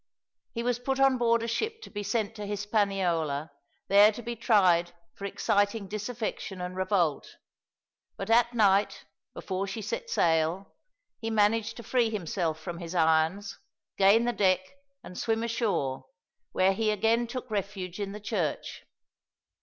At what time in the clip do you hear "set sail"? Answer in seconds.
9.83-10.73